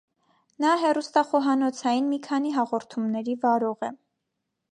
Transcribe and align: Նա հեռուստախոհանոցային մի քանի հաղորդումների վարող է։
Նա 0.63 0.69
հեռուստախոհանոցային 0.83 2.09
մի 2.13 2.19
քանի 2.29 2.55
հաղորդումների 2.57 3.39
վարող 3.47 3.89
է։ 3.91 3.93